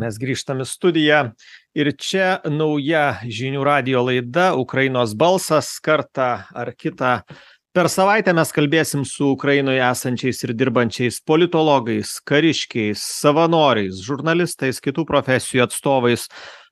[0.00, 1.20] mes grįžtam į studiją.
[1.74, 5.76] Ir čia nauja žinių radijo laida ukrainos balsas.
[5.84, 7.20] Kartą ar kitą
[7.74, 15.64] per savaitę mes kalbėsim su ukrainoje esančiais ir dirbančiais politologais kariškiais savanoriais žurnalistais kitų profesijų
[15.66, 16.28] atstovais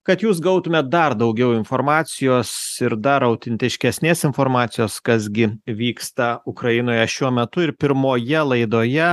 [0.06, 2.50] kad jūs gautumėt dar daugiau informacijos
[2.82, 7.62] ir dar autentiškesnės informacijos kas gi vyksta ukrainoje šiuo metu.
[7.62, 9.12] Ir pirmoje laidoje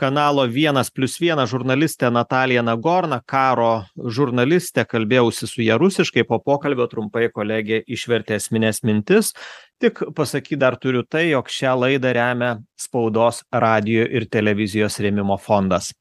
[0.00, 3.84] kanalo vienas plius vienas žurnalistė natalija nagorna karo
[4.16, 9.34] žurnalistė kalbėjausi su ja rusiškai po pokalbio trumpai kolegė išvertė esmines mintis
[9.80, 15.92] tik pasakyt dar turiu tai jog šią laidą remia spaudos radijo ir televizijos rėmimo fondas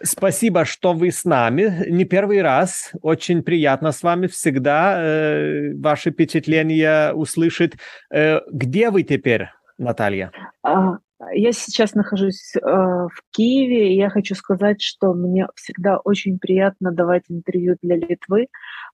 [0.00, 1.90] Спасибо, что вы с нами.
[1.90, 2.92] Не первый раз.
[3.02, 7.72] Очень приятно с вами всегда э, ваши впечатления услышать.
[8.08, 10.30] Э, где вы теперь, Наталья?
[11.33, 16.91] Я сейчас нахожусь э, в Киеве, и я хочу сказать, что мне всегда очень приятно
[16.91, 18.47] давать интервью для Литвы,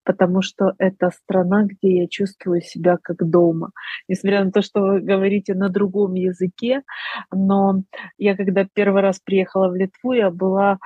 [0.04, 3.71] потому что это страна, где я чувствую себя как дома.
[4.08, 6.84] Несмотря на то, что вы говорите на другом языке,
[7.32, 7.84] но
[8.18, 10.80] я когда первый раз приехала в Литву, я была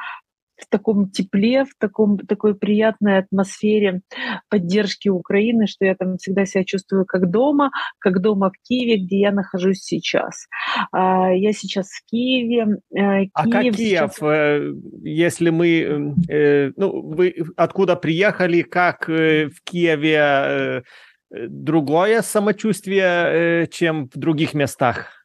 [0.57, 4.01] в таком тепле, в таком, такой приятной атмосфере
[4.49, 9.19] поддержки Украины, что я там всегда себя чувствую как дома, как дома в Киеве, где
[9.19, 10.47] я нахожусь сейчас.
[10.91, 12.79] А, я сейчас в Киеве.
[12.95, 14.17] Э, Киев а как Киев, сейчас...
[14.21, 14.73] Э,
[15.03, 20.83] если мы, э, ну, вы откуда приехали, как в Киеве
[21.31, 25.22] другое самочувствие, чем в других местах?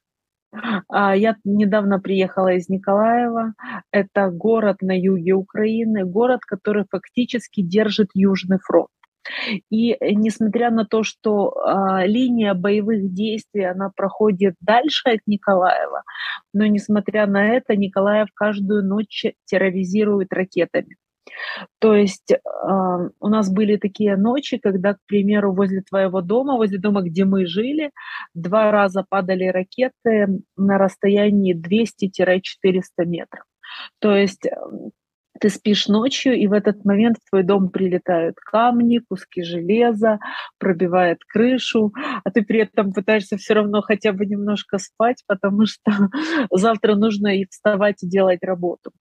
[0.88, 3.54] А, я недавно приехала из Николаева.
[3.90, 8.88] Это город на юге Украины, город, который фактически держит Южный фронт.
[9.70, 16.02] И э, несмотря на то, что э, линия боевых действий она проходит дальше от Николаева,
[16.54, 20.96] но несмотря на это Николаев каждую ночь терроризирует ракетами.
[21.78, 22.38] То есть э,
[23.20, 27.46] у нас были такие ночи, когда, к примеру, возле твоего дома, возле дома, где мы
[27.46, 27.90] жили,
[28.34, 33.44] два раза падали ракеты на расстоянии 200-400 метров.
[33.98, 34.46] То есть
[35.40, 40.18] ты спишь ночью, и в этот момент в твой дом прилетают камни, куски железа,
[40.58, 41.92] пробивает крышу,
[42.24, 45.90] а ты при этом пытаешься все равно хотя бы немножко спать, потому что
[46.50, 48.92] завтра нужно и вставать и делать работу.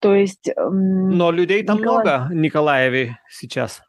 [0.00, 0.50] То есть...
[0.56, 2.04] Но людей там Николай...
[2.04, 3.82] много, Николаеве, сейчас.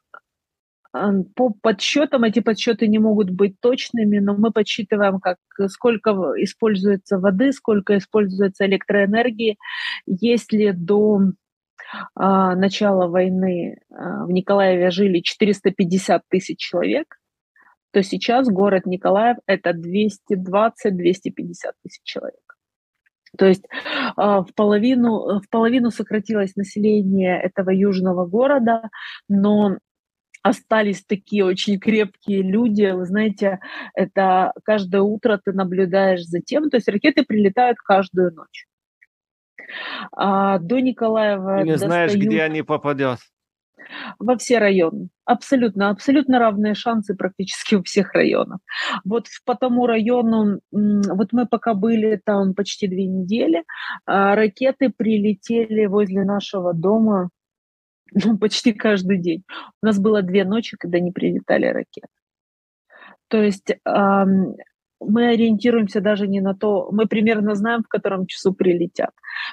[0.92, 7.52] По подсчетам эти подсчеты не могут быть точными, но мы подсчитываем, как сколько используется воды,
[7.52, 9.58] сколько используется электроэнергии.
[10.08, 11.32] Если до а,
[12.16, 17.20] начала войны а, в Николаеве жили 450 тысяч человек,
[17.92, 20.14] то сейчас город Николаев это 220-250
[21.84, 22.50] тысяч человек.
[23.38, 23.66] То есть
[24.16, 28.90] а, в половину, в половину сократилось население этого южного города,
[29.28, 29.78] но
[30.42, 32.92] остались такие очень крепкие люди.
[32.92, 33.60] Вы знаете,
[33.94, 38.69] это каждое утро ты наблюдаешь за тем, то есть ракеты прилетают каждую ночь.
[40.12, 41.64] А до Николаева...
[41.64, 43.20] Не знаешь, где они попадет?
[44.20, 45.10] Во все районы.
[45.26, 48.60] Абсолютно, абсолютно равные шансы практически у всех районов.
[49.04, 53.64] Вот по тому району, вот мы пока были там почти две недели,
[54.06, 57.30] а ракеты прилетели возле нашего дома
[58.14, 59.44] ну, почти каждый день.
[59.82, 62.08] У нас было две ночи, когда не прилетали ракеты.
[63.28, 63.76] То есть
[65.00, 69.12] мы ориентируемся даже не на то, мы примерно знаем, в котором часу прилетят.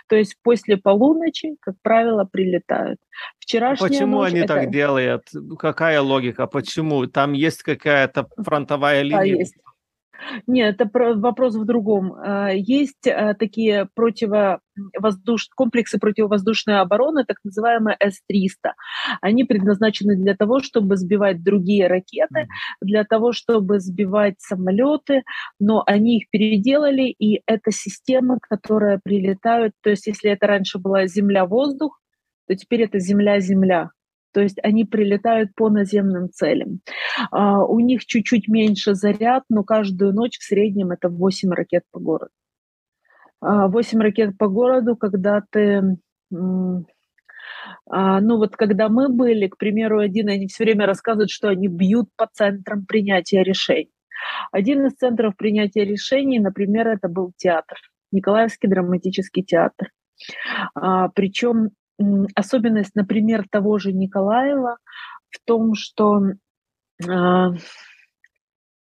[0.09, 2.99] То есть после полуночи, как правило, прилетают.
[3.39, 4.55] Вчерашняя Почему ночь они это...
[4.55, 5.29] так делают?
[5.59, 6.47] Какая логика?
[6.47, 7.07] Почему?
[7.07, 9.19] Там есть какая-то фронтовая линия?
[9.19, 9.57] Да, есть.
[10.47, 12.15] Нет, это вопрос в другом.
[12.15, 15.49] А, есть а, такие противовоздуш...
[15.55, 18.73] комплексы противовоздушной обороны, так называемые С-300.
[19.21, 22.49] Они предназначены для того, чтобы сбивать другие ракеты,
[22.81, 25.23] для того, чтобы сбивать самолеты,
[25.61, 31.07] но они их переделали, и это системы, которые прилетают, то есть если это раньше была
[31.07, 32.01] земля-воздух,
[32.49, 33.91] то теперь это земля-земля
[34.37, 36.81] то есть они прилетают по наземным целям.
[37.31, 41.99] А, у них чуть-чуть меньше заряд, но каждую ночь в среднем это 8 ракет по
[42.01, 42.33] городу.
[43.41, 45.97] 8 а, ракет по городу, когда ты
[47.89, 51.69] а, ну вот когда мы были, к примеру, один, они все время рассказывают, что они
[51.69, 53.95] бьют по центрам принятия решений.
[54.53, 57.79] Один из центров принятия решений, например, это был театр,
[58.13, 59.93] Николаевский драматический театр.
[60.75, 61.71] А, причем
[62.35, 64.79] особенность, например, того же Николаева
[65.31, 66.23] в том, что
[67.03, 67.47] э,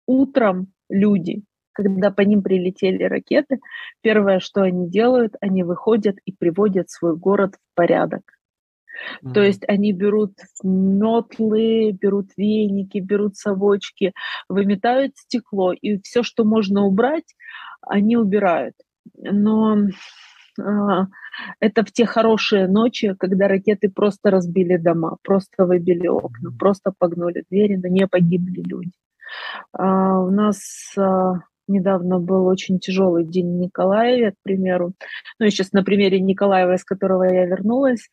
[0.07, 3.61] утром люди, когда по ним прилетели ракеты,
[4.03, 8.23] первое, что они делают, они выходят и приводят свой город в порядок.
[9.23, 9.33] Mm-hmm.
[9.33, 10.33] То есть они берут
[10.63, 14.13] метлы, берут веники, берут совочки,
[14.49, 17.35] выметают стекло, и все, что можно убрать,
[17.81, 18.75] они убирают.
[19.15, 19.79] Но
[21.61, 27.45] это в те хорошие ночи, когда ракеты просто разбили дома, просто выбили окна, просто погнули
[27.51, 28.93] двери, но не погибли люди.
[29.73, 34.95] А, у нас а, недавно был очень тяжелый день в Николаеве, к примеру.
[35.39, 38.09] Ну, я сейчас на примере Николаева, из которого я вернулась.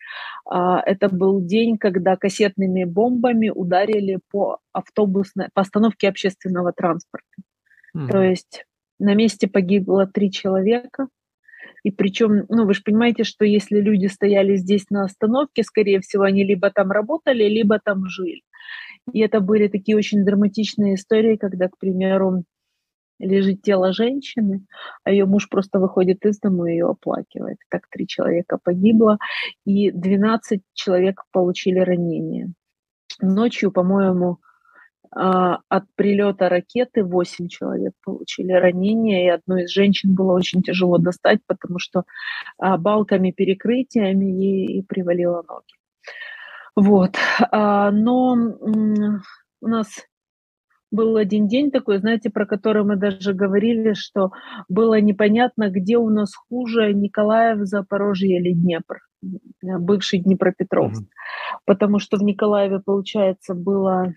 [0.46, 7.26] Это был день, когда кассетными бомбами ударили по автобусной, по остановке общественного транспорта.
[7.96, 8.08] Mm-hmm.
[8.10, 8.66] То есть
[9.00, 11.08] на месте погибло три человека,
[11.86, 16.24] и причем, ну, вы же понимаете, что если люди стояли здесь на остановке, скорее всего,
[16.24, 18.42] они либо там работали, либо там жили.
[19.14, 22.44] И это были такие очень драматичные истории, когда, к примеру,
[23.20, 24.66] лежит тело женщины,
[25.04, 27.58] а ее муж просто выходит из дома и ее оплакивает.
[27.70, 29.20] Так три человека погибло,
[29.64, 32.52] и 12 человек получили ранения.
[33.22, 34.40] Ночью, по-моему,
[35.12, 41.40] от прилета ракеты 8 человек получили ранения, и одной из женщин было очень тяжело достать,
[41.48, 42.04] потому что
[42.58, 45.76] а, балками, перекрытиями ей привалило ноги.
[46.76, 47.16] Вот.
[47.52, 48.34] А, но
[49.62, 49.88] у нас
[50.92, 54.32] был один день такой, знаете, про который мы даже говорили, что
[54.70, 59.00] было непонятно, где у нас хуже, Николаев, Запорожье или Днепр,
[59.62, 61.02] бывший Днепропетровск.
[61.02, 61.60] Mm-hmm.
[61.66, 64.14] Потому что в Николаеве, получается, было а,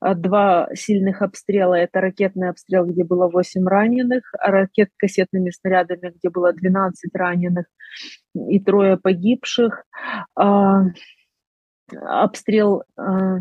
[0.00, 1.74] два сильных обстрела.
[1.74, 7.66] Это ракетный обстрел, где было 8 раненых, а ракет кассетными снарядами, где было 12 раненых
[8.34, 9.84] и трое погибших.
[10.36, 10.84] А,
[12.00, 13.40] обстрел а,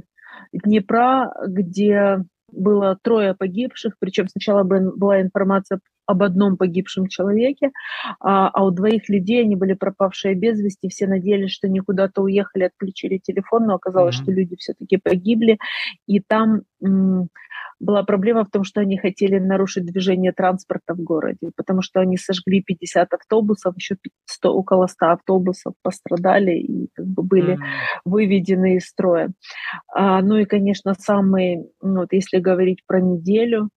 [0.52, 5.80] Днепра, где было трое погибших, причем сначала была информация
[6.12, 7.72] об одном погибшем человеке,
[8.20, 12.22] а, а у двоих людей они были пропавшие без вести, все надеялись, что они куда-то
[12.22, 14.24] уехали, отключили телефон, но оказалось, mm-hmm.
[14.24, 15.58] что люди все-таки погибли,
[16.08, 17.30] и там м-
[17.82, 22.16] была проблема в том, что они хотели нарушить движение транспорта в городе, потому что они
[22.16, 28.02] сожгли 50 автобусов, еще 100, около 100 автобусов пострадали и как бы были mm-hmm.
[28.06, 29.32] выведены из строя.
[29.94, 33.70] А, ну и, конечно, самый, ну, вот если говорить про неделю,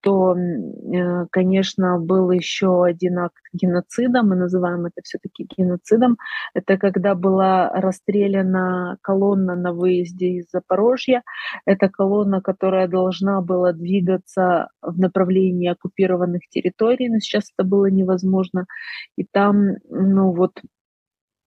[0.00, 6.18] то, э, конечно, был еще один акт геноцида, мы называем это все-таки геноцидом.
[6.54, 11.22] Это когда была расстреляна колонна на выезде из Запорожья.
[11.64, 18.66] Это колонна, которая должна была двигаться в направлении оккупированных территорий, но сейчас это было невозможно.
[19.16, 20.52] И там, ну вот,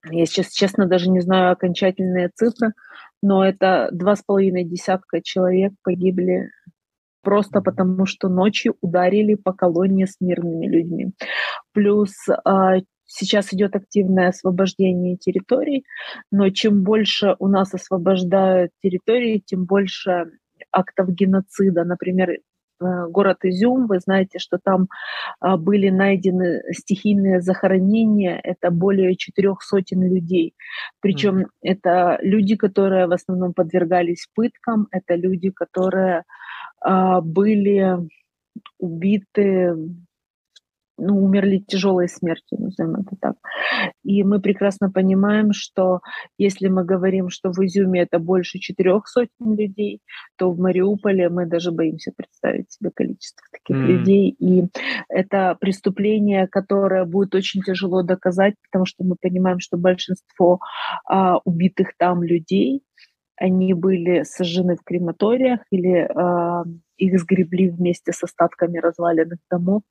[0.09, 2.73] я сейчас, честно, даже не знаю окончательные цифры,
[3.21, 6.49] но это два с половиной десятка человек погибли
[7.21, 11.11] просто потому, что ночью ударили по колонии с мирными людьми.
[11.73, 12.13] Плюс
[12.43, 12.77] а,
[13.11, 15.85] сейчас идет активное освобождение территорий,
[16.31, 20.31] но чем больше у нас освобождают территории, тем больше
[20.71, 21.83] актов геноцида.
[21.83, 22.37] Например, э,
[23.09, 24.87] город Изюм, вы знаете, что там
[25.39, 30.53] а, были найдены стихийные захоронения, это более четырех сотен людей.
[31.01, 31.45] Причем mm.
[31.61, 36.23] это люди, которые в основном подвергались пыткам, это люди, которые
[36.83, 37.97] были
[38.79, 39.75] убиты,
[41.01, 43.35] ну, умерли тяжелой смертью, назовем это так.
[44.03, 46.01] И мы прекрасно понимаем, что
[46.37, 50.01] если мы говорим, что в Изюме это больше четырех сотен людей,
[50.37, 53.87] то в Мариуполе мы даже боимся представить себе количество таких mm.
[53.87, 54.35] людей.
[54.37, 54.67] И
[55.09, 60.59] это преступление, которое будет очень тяжело доказать, потому что мы понимаем, что большинство
[61.07, 62.83] а, убитых там людей
[63.41, 66.63] они были сожжены в крематориях или э,
[66.97, 69.81] их сгребли вместе с остатками разваленных домов,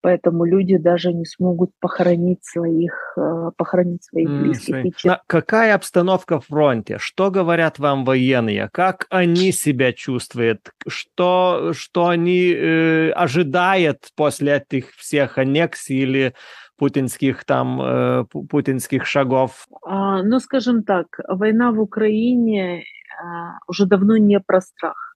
[0.00, 4.76] поэтому люди даже не смогут похоронить своих, э, похоронить своих близких.
[5.04, 6.98] Mm, какая обстановка в фронте?
[6.98, 8.68] Что говорят вам военные?
[8.72, 10.70] Как они себя чувствуют?
[10.86, 16.34] Что, что они э, ожидают после этих всех аннексий или
[16.80, 19.66] путинских там э, путинских шагов?
[19.82, 22.84] А, ну, скажем так, война в Украине
[23.22, 25.14] а, уже давно не про страх.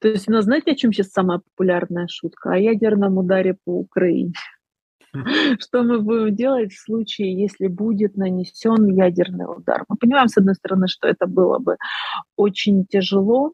[0.00, 2.52] То есть у нас, знаете, о чем сейчас самая популярная шутка?
[2.52, 4.34] О ядерном ударе по Украине.
[5.58, 9.84] Что мы будем делать в случае, если будет нанесен ядерный удар?
[9.88, 11.76] Мы понимаем, с одной стороны, что это было бы
[12.36, 13.52] очень тяжело,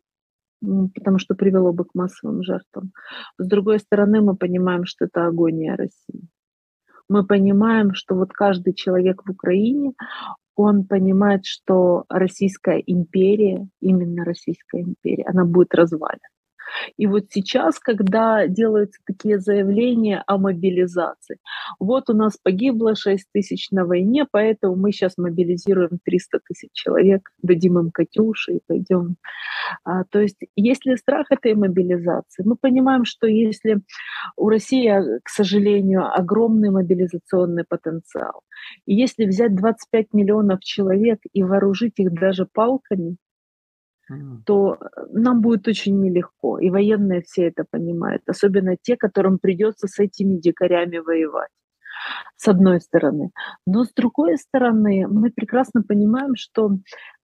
[0.95, 2.93] потому что привело бы к массовым жертвам.
[3.39, 6.29] С другой стороны, мы понимаем, что это агония России.
[7.09, 9.93] Мы понимаем, что вот каждый человек в Украине,
[10.57, 16.29] он понимает, что Российская империя, именно Российская империя, она будет развалена.
[16.97, 21.39] И вот сейчас, когда делаются такие заявления о мобилизации,
[21.79, 27.31] вот у нас погибло 6 тысяч на войне, поэтому мы сейчас мобилизируем 300 тысяч человек,
[27.43, 29.17] дадим им «Катюши» и пойдем.
[29.85, 33.81] А, то есть если страх этой мобилизации, мы понимаем, что если
[34.37, 38.43] у России, а, к сожалению, огромный мобилизационный потенциал,
[38.87, 43.17] и если взять 25 миллионов человек и вооружить их даже палками,
[44.45, 46.59] то э, нам будет очень нелегко.
[46.59, 51.51] И военные все это понимают, особенно те, которым придется с этими дикарями воевать
[52.37, 53.31] с одной стороны.
[53.67, 56.71] Но с другой стороны, мы прекрасно понимаем, что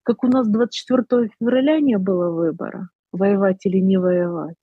[0.03, 4.55] как у нас 24 февраля не было выбора, воевать или не воевать,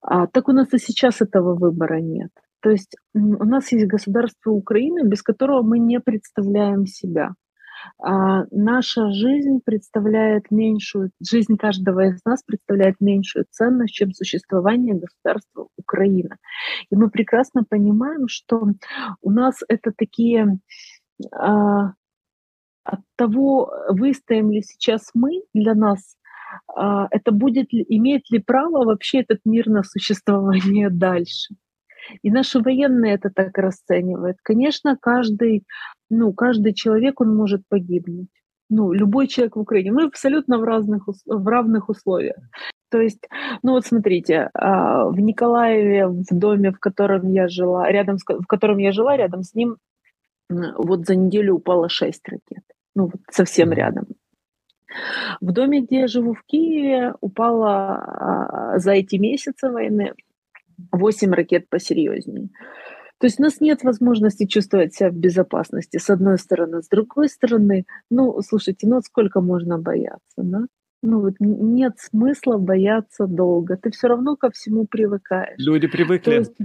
[0.00, 2.30] а, так у нас и сейчас этого выбора нет.
[2.60, 7.34] То есть у нас есть государство Украины, без которого мы не представляем себя.
[7.98, 15.68] А, наша жизнь представляет меньшую, жизнь каждого из нас представляет меньшую ценность, чем существование государства
[15.76, 16.36] Украина.
[16.90, 18.66] И мы прекрасно понимаем, что
[19.20, 20.58] у нас это такие
[21.32, 21.92] а,
[22.84, 26.16] от того, выстоим ли сейчас мы для нас,
[26.74, 31.54] а, это будет ли, имеет ли право вообще этот мир на существование дальше.
[32.22, 34.38] И наши военные это так расценивают.
[34.42, 35.64] Конечно, каждый,
[36.12, 38.28] ну, каждый человек, он может погибнуть.
[38.68, 39.92] Ну, любой человек в Украине.
[39.92, 42.36] Мы абсолютно в, разных, в равных условиях.
[42.90, 43.26] То есть,
[43.62, 48.46] ну вот смотрите, а, в Николаеве, в доме, в котором я жила, рядом с, в
[48.46, 49.76] котором я жила, рядом с ним,
[50.50, 52.64] вот за неделю упало шесть ракет.
[52.94, 54.04] Ну, вот совсем рядом.
[55.40, 60.12] В доме, где я живу в Киеве, упало а, за эти месяцы войны
[60.92, 62.50] 8 ракет посерьезнее.
[63.22, 66.82] То есть у нас нет возможности чувствовать себя в безопасности, с одной стороны.
[66.82, 70.62] С другой стороны, ну, слушайте, ну сколько можно бояться, да?
[71.04, 73.76] Ну вот нет смысла бояться долго.
[73.76, 75.54] Ты все равно ко всему привыкаешь.
[75.58, 76.32] Люди привыкли.
[76.32, 76.56] есть,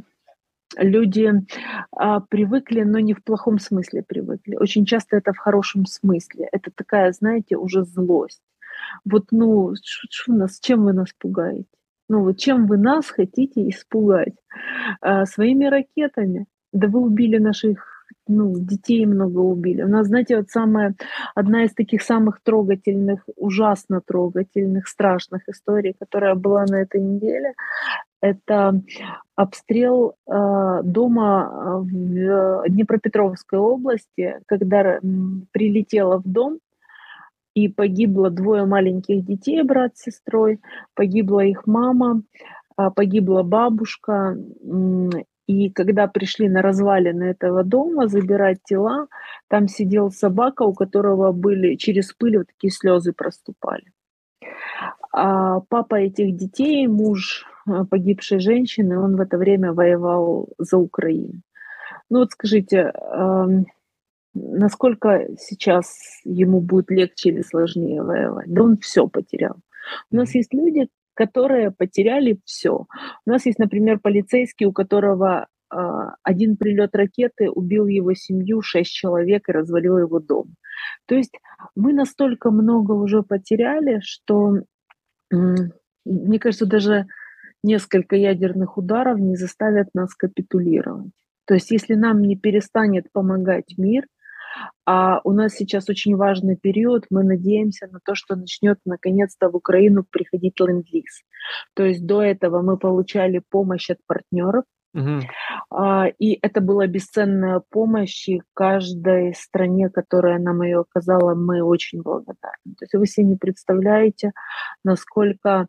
[0.75, 1.31] люди
[1.91, 4.55] а, привыкли, но не в плохом смысле привыкли.
[4.55, 6.49] Очень часто это в хорошем смысле.
[6.51, 8.41] Это такая, знаете, уже злость.
[9.05, 11.67] Вот, ну, что нас, чем вы нас пугаете?
[12.09, 14.35] Ну вот чем вы нас хотите испугать?
[15.01, 16.45] А, своими ракетами.
[16.71, 17.97] Да вы убили наших
[18.27, 19.83] ну, детей много убили.
[19.83, 20.95] У нас, знаете, вот самая,
[21.35, 27.53] одна из таких самых трогательных, ужасно трогательных, страшных историй, которая была на этой неделе,
[28.21, 28.81] это
[29.35, 34.99] обстрел э, дома в Днепропетровской области, когда
[35.51, 36.59] прилетела в дом
[37.57, 40.59] и погибло двое маленьких детей, брат с сестрой,
[40.93, 42.21] погибла их мама,
[42.75, 44.37] а, погибла бабушка.
[45.47, 49.07] И когда пришли на развалины этого дома забирать тела,
[49.47, 53.91] там сидел собака, у которого были через пыль вот такие слезы проступали.
[55.11, 61.41] А папа этих детей, муж а, погибшей женщины, он в это время воевал за Украину.
[62.11, 62.93] Ну вот скажите,
[64.37, 68.51] насколько сейчас ему будет легче или сложнее воевать.
[68.51, 69.55] Да он все потерял.
[70.11, 72.85] У нас есть люди, которые потеряли все.
[73.25, 75.77] У нас есть, например, полицейский, у которого э,
[76.23, 80.55] один прилет ракеты убил его семью, шесть человек и развалил его дом.
[81.07, 81.33] То есть
[81.75, 84.57] мы настолько много уже потеряли, что,
[85.33, 85.55] э,
[86.05, 87.07] мне кажется, даже
[87.63, 91.13] несколько ядерных ударов не заставят нас капитулировать.
[91.45, 94.05] То есть если нам не перестанет помогать мир,
[94.85, 97.05] а у нас сейчас очень важный период.
[97.09, 101.23] Мы надеемся на то, что начнет наконец-то в Украину приходить ленд-лиз.
[101.73, 104.63] То есть до этого мы получали помощь от партнеров,
[104.95, 105.21] Uh-huh.
[105.69, 112.01] А, и это была бесценная помощь, и каждой стране, которая нам ее оказала, мы очень
[112.01, 112.73] благодарны.
[112.79, 114.31] То есть вы себе не представляете,
[114.83, 115.67] насколько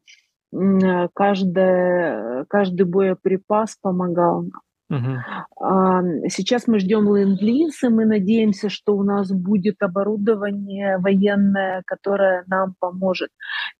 [0.50, 4.62] каждый, каждый боеприпас помогал нам.
[4.90, 12.74] Сейчас мы ждем ленд-лиз, и мы надеемся, что у нас будет оборудование военное, которое нам
[12.78, 13.30] поможет.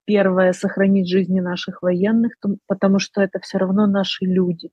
[0.05, 2.33] Первое, сохранить жизни наших военных,
[2.67, 4.71] потому что это все равно наши люди.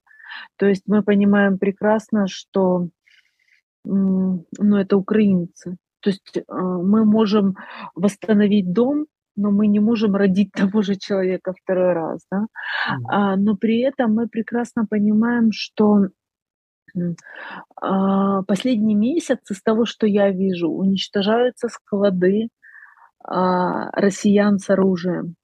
[0.58, 2.90] То есть мы понимаем прекрасно, что
[3.86, 5.78] ну, это украинцы.
[6.02, 7.56] То есть а, мы можем
[7.96, 12.26] восстановить дом, но мы не можем родить того же человека второй раз.
[12.32, 12.46] Да?
[12.90, 13.36] Mm-hmm.
[13.38, 16.08] но при этом мы прекрасно понимаем, что
[18.48, 22.50] последний месяц из того, что я вижу, уничтожаются склады
[23.24, 25.36] а, россиян с оружием.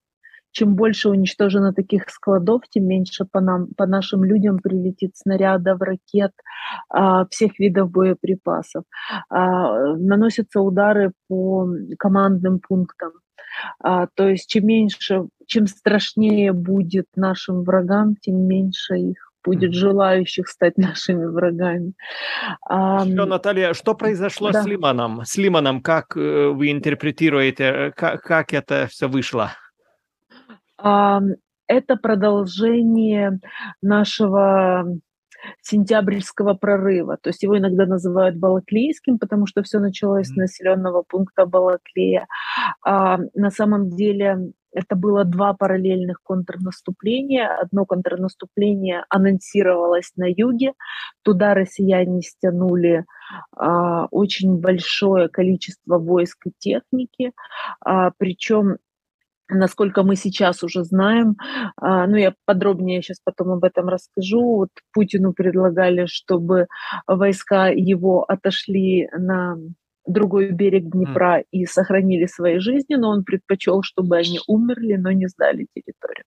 [0.53, 6.33] Чем больше уничтожено таких складов, тем меньше по, нам, по нашим людям прилетит снарядов, ракет,
[6.89, 8.83] а, всех видов боеприпасов.
[9.29, 11.67] Наносятся удары по
[11.97, 13.11] командным пунктам.
[13.81, 20.77] То есть чем меньше чем страшнее будет нашим врагам, тем меньше их будет желающих стать
[20.77, 21.93] нашими врагами.
[22.65, 24.63] Что, Наталья, что произошло да.
[24.63, 25.21] с Лиманом?
[25.25, 29.51] С Лиманом, как э, вы интерпретируете, как, как это все вышло?
[30.77, 33.39] Это продолжение
[33.81, 34.85] нашего
[35.61, 37.17] сентябрьского прорыва.
[37.21, 42.27] То есть его иногда называют Балаклейским, потому что все началось с населенного пункта Балаклея.
[42.85, 47.47] А на самом деле это было два параллельных контрнаступления.
[47.47, 50.73] Одно контрнаступление анонсировалось на юге.
[51.23, 53.05] Туда россияне стянули
[53.55, 57.31] а, очень большое количество войск и техники.
[57.83, 58.77] А, причем
[59.49, 61.35] насколько мы сейчас уже знаем,
[61.75, 66.67] а, ну я подробнее сейчас потом об этом расскажу, вот Путину предлагали, чтобы
[67.05, 69.57] войска его отошли на
[70.11, 71.45] другой берег Днепра mm.
[71.51, 76.25] и сохранили свои жизни, но он предпочел, чтобы они умерли, но не сдали территорию.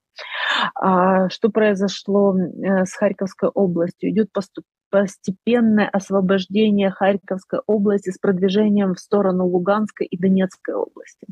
[0.74, 4.10] А, что произошло э, с Харьковской областью?
[4.10, 4.64] Идет поступ
[4.94, 11.26] постепенное освобождение Харьковской области с продвижением в сторону Луганской и Донецкой области.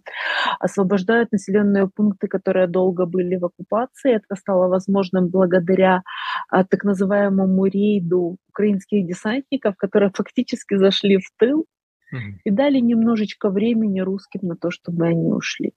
[0.59, 4.17] Освобождают населенные пункты, которые долго были в оккупации.
[4.17, 6.03] Это стало возможным благодаря
[6.49, 11.67] а, так называемому рейду украинских десантников, которые фактически зашли в тыл
[12.45, 15.73] и дали немножечко времени русским на то, чтобы они ушли.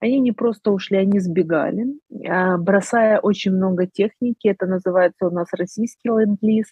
[0.00, 1.86] Они не просто ушли, они сбегали,
[2.28, 4.48] а, бросая очень много техники.
[4.48, 6.66] Это называется у нас российский ленд-лиз.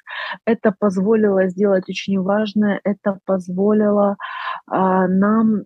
[0.45, 2.81] Это позволило сделать очень важное.
[2.85, 4.17] Это позволило
[4.67, 5.65] а, нам,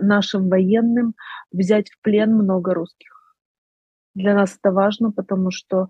[0.00, 1.14] нашим военным,
[1.52, 3.34] взять в плен много русских.
[4.14, 5.88] Для нас это важно, потому что,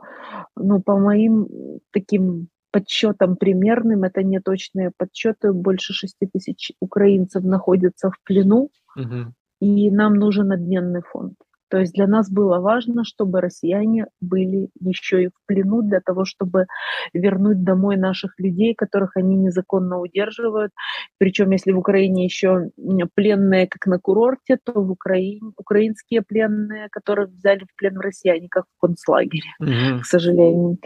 [0.56, 1.46] ну, по моим
[1.90, 9.32] таким подсчетам примерным, это не точные подсчеты, больше 6 тысяч украинцев находятся в плену, угу.
[9.60, 11.34] и нам нужен обменный фонд.
[11.68, 16.24] То есть для нас было важно, чтобы россияне были еще и в плену для того,
[16.24, 16.66] чтобы
[17.12, 20.72] вернуть домой наших людей, которых они незаконно удерживают.
[21.18, 22.70] Причем, если в Украине еще
[23.14, 28.48] пленные, как на курорте, то в Украине украинские пленные, которых взяли в плен в россияне,
[28.48, 30.00] как в концлагере, угу.
[30.02, 30.78] к сожалению.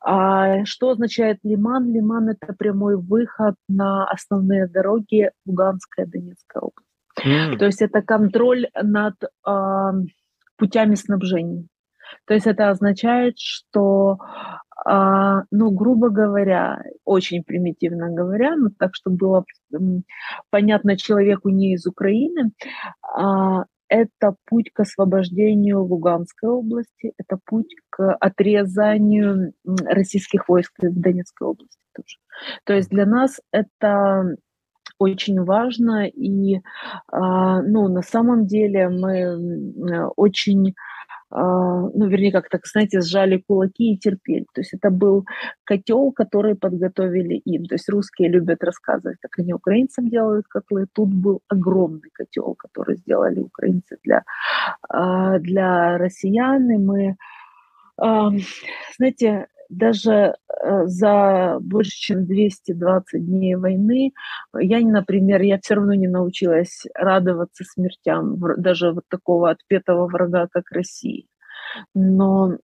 [0.00, 1.92] А что означает Лиман?
[1.92, 6.86] Лиман это прямой выход на основные дороги Луганская, Донецкая область.
[7.24, 7.56] Mm.
[7.56, 9.92] То есть это контроль над э,
[10.56, 11.66] путями снабжения.
[12.26, 14.18] То есть это означает, что,
[14.84, 19.44] а, ну, грубо говоря, очень примитивно говоря, ну, так, чтобы было
[20.50, 22.52] понятно человеку не из Украины,
[23.02, 29.52] а, это путь к освобождению Луганской области, это путь к отрезанию
[29.84, 32.16] российских войск в Донецкой области тоже.
[32.64, 34.36] То есть для нас это
[34.98, 36.06] очень важно.
[36.06, 36.60] И,
[37.10, 40.74] а, ну, на самом деле мы очень
[41.28, 44.46] а, ну, вернее, как так, знаете, сжали кулаки и терпели.
[44.54, 45.26] То есть это был
[45.64, 47.64] котел, который подготовили им.
[47.66, 50.86] То есть русские любят рассказывать, как они украинцам делают котлы.
[50.92, 54.22] Тут был огромный котел, который сделали украинцы для,
[54.88, 56.70] а, для россиян.
[56.70, 57.16] И мы,
[58.96, 60.12] знаете, даже
[60.48, 64.12] э, за больше чем 220 дней войны
[64.58, 70.70] я, например, я все равно не научилась радоваться смертям даже вот такого отпетого врага, как
[70.70, 71.24] Россия.
[71.94, 72.58] Но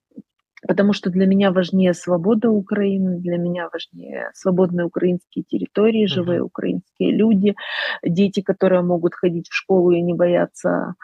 [0.67, 6.45] потому что для меня важнее свобода Украины, для меня важнее свободные украинские территории, живые uh-huh.
[6.45, 7.55] украинские люди,
[8.03, 10.95] дети, которые могут ходить в школу и не бояться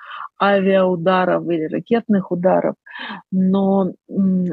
[0.40, 2.74] авиаударов или ракетных ударов.
[3.32, 3.92] Но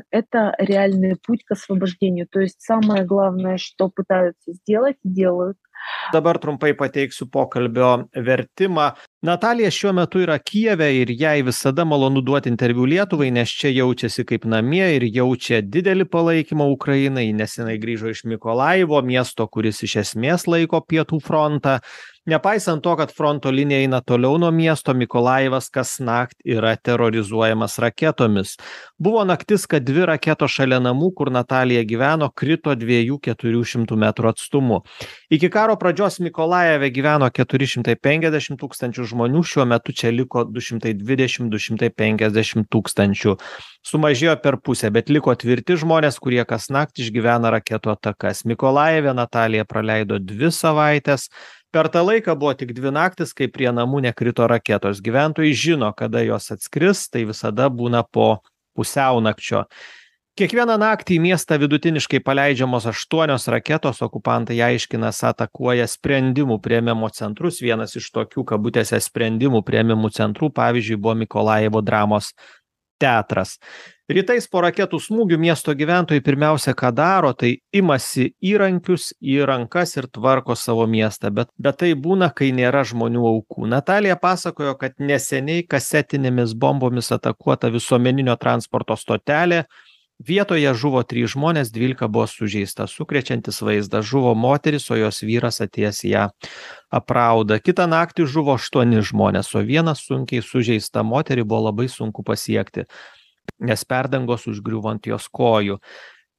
[0.10, 2.28] это реальный путь к освобождению.
[2.28, 5.58] То есть самое главное, что пытаются сделать, делают.
[6.14, 8.96] Dabar trumpai pateiksiu pokalbio vertimą.
[9.26, 14.26] Natalija šiuo metu yra Kijeve ir jai visada malonu duoti interviu Lietuvai, nes čia jaučiasi
[14.30, 17.32] kaip namie ir jaučia didelį palaikymą Ukrainai.
[17.34, 21.80] Nesenai grįžo iš Mikolaivo, miesto, kuris iš esmės laiko pietų frontą
[22.26, 28.56] nepaisant to kad fronto linija eina toliau nuo miesto mikolajivas kasnakt yra terorizuojamas raketomis
[28.98, 34.32] buvo naktis kad dvi raketos šalia namų kur natalija gyveno krito dviejų keturių šimtų metrų
[34.34, 34.82] atstumu
[35.30, 40.62] iki karo pradžios mikolajeve gyveno keturi šimtai penkiasdešim tūkstančių žmonių šiuo metu čia liko du
[40.62, 43.38] šimtai dvidešim du šimtai penkiasdešim tūkstančių.
[43.86, 48.44] Sumažėjo per pusę bet liko tvirti žmonės kurie kasnakt išgyvena raketų atakas.
[48.46, 51.30] Mikolajeve natalija praleido dvi savaites
[51.72, 55.02] per tą laiką buvo tik dvi naktys kai prie namų nekrito raketos.
[55.04, 58.42] Gyventojai žino kada jos atskris tai visada būna po
[58.76, 59.66] pusiaunakčio
[60.40, 67.62] kiekvieną naktį į miestą vidutiniškai paleidžiamos aštuonios raketos okupantai aiškina esą atakuoja sprendimų priėmimo centrus.
[67.64, 72.34] Vienas iš tokių kabutėse sprendimų priėmimų centrų pavyzdžiui buvo mykolajivo dramos
[73.00, 73.56] teatras.
[74.12, 80.06] Rytais po raketų smūgių miesto gyventojai pirmiausia ką daro tai imasi įrankius į rankas ir
[80.14, 81.32] tvarko savo miestą.
[81.32, 83.72] Bet bet taip būna kai nėra žmonių aukų.
[83.72, 89.64] Natalija pasakojo kad neseniai kasetinėmis bombomis atakuota visuomeninio transporto stotelė
[90.20, 92.88] vietoje žuvo trys žmonės dvylika buvo sužeista.
[92.88, 96.30] Sukrečiantis vaizdas žuvo moteris o jos vyras atėjęs ją
[96.94, 102.86] aprauda kitą naktį žuvo aštuoni žmonės o vieną sunkiai sužeistą moterį buvo labai sunku pasiekti
[103.60, 105.80] nes perdangos užgriuvo ant jos kojų.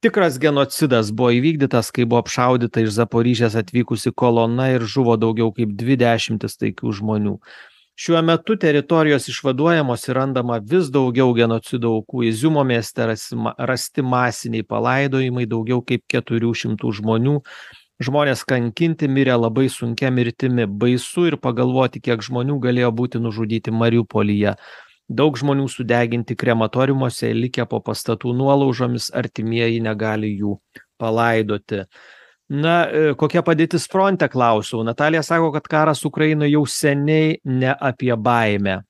[0.03, 5.73] Tikras genocidas buvo įvykdytas kai buvo apšaudyta iš zaporižės atvykusi kolona ir žuvo daugiau kaip
[5.77, 7.37] dvi dešimtys taikių žmonių
[7.97, 14.65] šiuo metu teritorijos išvaduojamos ir randama vis daugiau genocido aukų iziumo mieste rasima rasti masiniai
[14.73, 17.39] palaidojimai daugiau kaip keturių šimtų žmonių.
[18.05, 20.67] Žmonės kankinti mirė labai sunkia mirtimi.
[20.69, 24.53] Baisu ir pagalvoti kiek žmonių galėjo būti nužudyti mariupolyje.
[25.09, 30.59] Daug žmonių sudeginti krematoriumuose likę po pastatų nuolaužomis artimieji negali jų
[31.01, 31.87] palaidoti
[32.49, 32.75] na
[33.19, 34.83] kokia padėtis fronte klausiau.
[34.87, 38.81] Natalija sako kad karas ukrainoj jau seniai ne apie baimę.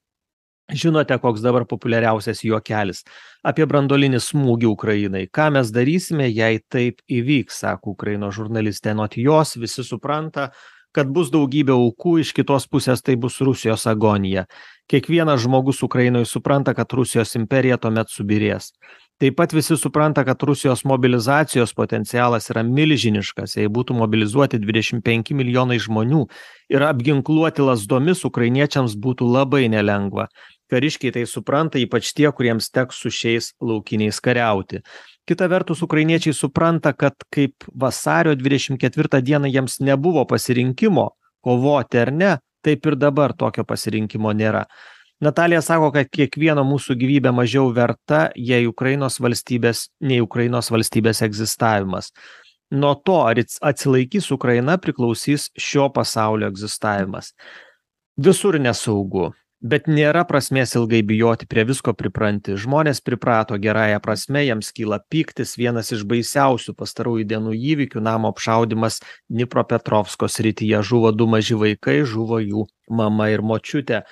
[0.68, 3.06] Žinote koks dabar populiariausias juokelis?
[3.48, 5.28] Apie branduolinį smūgį ukrainai.
[5.32, 8.92] Ką mes darysime jei taip įvyks sako ukrainos žurnalistė.
[8.92, 10.52] Anot jos visi supranta
[10.98, 14.48] kad bus daugybė aukų iš kitos pusės tai bus rusijos agonija.
[14.90, 18.72] Kiekvienas žmogus ukrainoj supranta kad rusijos imperija tuomet subyrės
[19.22, 23.58] taip pat visi supranta kad rusijos mobilizacijos potencialas yra milžiniškas.
[23.58, 26.26] Jei būtų mobilizuoti dvidešim penki milijonai žmonių
[26.74, 30.28] ir apginkluoti lazdomis ukrainiečiams būtų labai nelengva.
[30.70, 34.84] Kariškiai tai supranta ypač tie kuriems teks su šiais laukiniais kariauti.
[35.28, 41.10] Kita vertus ukrainiečiai supranta kad kaip vasario dvidešim ketvirtą dieną jiems nebuvo pasirinkimo
[41.42, 44.66] kovoti ar ne taip ir dabar tokio pasirinkimo nėra
[45.24, 52.12] natalija sako kad kiekvieno mūsų gyvybė mažiau verta jei ukrainos valstybės nei ukrainos valstybės egzistavimas.
[52.72, 57.32] Nuo to ar atsilaikys ukraina priklausys šio pasaulio egzistavimas.
[58.18, 62.56] Visur nesaugu bet nėra prasmės ilgai bijoti prie visko pripranti.
[62.60, 69.02] Žmonės priprato gerąja prasme jiems kyla pyktis vienas iš baisiausių pastarųjų dienų įvykių namo apšaudymas
[69.34, 70.82] dnipropetrovsko srityje.
[70.86, 74.04] Žuvo du maži vaikai žuvo jų mama ir močiutė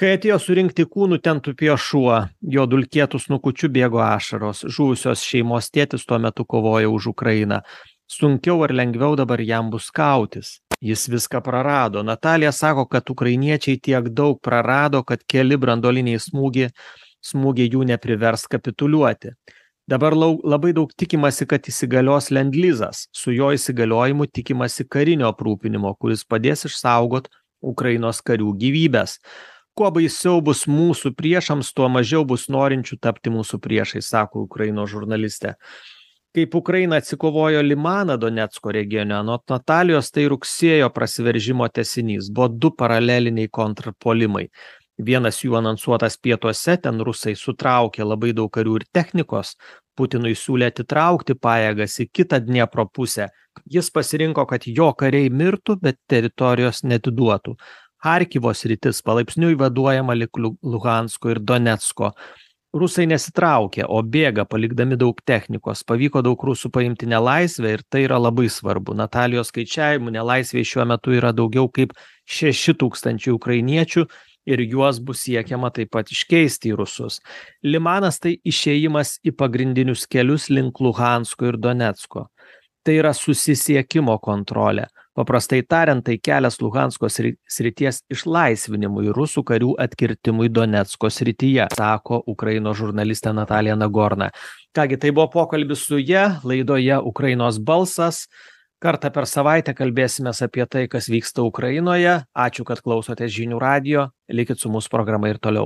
[0.00, 2.20] kai atėjo surinkti kūnų ten tupėjo šuo.
[2.54, 4.66] Jo dulkėtu snukučiu bėgo ašaros.
[4.68, 7.62] Žuvusios šeimos tėtis tuo metu kovojo už ukrainą.
[8.06, 10.60] Sunkiau ar lengviau dabar jam bus kautis.
[10.84, 12.02] Jis viską prarado.
[12.04, 16.70] Natalija sako kad ukrainiečiai tiek daug prarado kad keli branduoliniai smūgiai
[17.26, 19.32] smūgiai jų neprivers kapituliuoti.
[19.88, 23.06] Dabar lau labai daug tikimasi kad įsigalios lendlizas.
[23.14, 27.30] Su jo įsigaliojimu tikimasi karinio aprūpinimo kuris padės išsaugot
[27.64, 29.16] ukrainos karių gyvybes
[29.76, 35.54] kuo baisiau bus mūsų priešams tuo mažiau bus norinčių tapti mūsų priešais sako ukrainos žurnalistė.
[36.36, 43.48] Kaip ukraina atsikovojo limaną donecko regione anot natalijos tai rugsėjo prasiveržimo tęsinys buvo du paraleliniai
[43.48, 44.48] kontrpuolimai.
[44.96, 49.54] Vienas jų anonsuotas pietuose ten rusai sutraukė labai daug karių ir technikos
[49.96, 53.28] putinui siūlė atitraukti pajėgas į kitą dniepro pusę.
[53.72, 57.56] Jis pasirinko kad jo kariai mirtų bet teritorijos neatiduotų
[58.06, 62.12] charkivo sritis palaipsniui vaduojama lig luhansko ir donecko
[62.80, 65.82] rusai nesitraukia o bėga palikdami daug technikos.
[65.88, 68.94] Pavyko daug rusų paimti nelaisvę ir tai yra labai svarbu.
[68.94, 71.96] Natalijos skaičiavimu nelaisvėj šiuo metu yra daugiau kaip
[72.36, 74.06] šeši tūkstančiai ukrainiečių
[74.52, 77.18] ir juos bus siekiama taip pat iškeisti į rusus.
[77.64, 82.28] Limanas tai išėjimas į pagrindinius kelius link luhansko ir donecko
[82.86, 84.86] tai yra susisiekimo kontrolė
[85.16, 92.76] paprastai tariant tai kelias luhansko sri srities išlaisvinimui rusų karių atkirtimui donecko srityje sako ukrainos
[92.82, 94.30] žurnalistė natalija nagorna.
[94.76, 98.26] Ką gi tai buvo pokalbis su ja laidoje ukrainos balsas.
[98.76, 102.18] Kartą per savaitę kalbėsimės apie tai kas vyksta ukrainoje.
[102.36, 104.10] Ačiū kad klausotės žinių radijo.
[104.28, 105.64] Likit su mūsų programa ir toliau